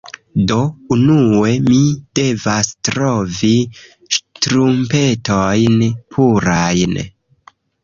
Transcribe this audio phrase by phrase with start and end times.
[0.51, 0.55] Do,
[0.93, 1.81] unue mi
[2.21, 3.51] devas trovi
[4.17, 7.01] ŝtrumpetojn purajn